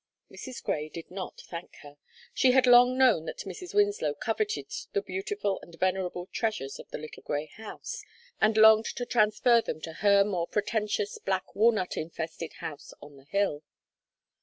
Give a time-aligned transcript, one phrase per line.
[0.31, 0.63] Mrs.
[0.63, 1.97] Grey did not thank her;
[2.33, 3.75] she had long known that Mrs.
[3.75, 8.01] Winslow coveted the beautiful and venerable treasures of the little grey house,
[8.41, 13.25] and longed to transfer them to her more pretentious, black walnut infested house on the
[13.25, 13.61] hill.